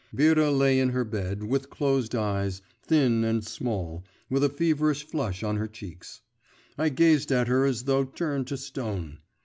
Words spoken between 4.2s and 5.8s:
with a feverish flush on her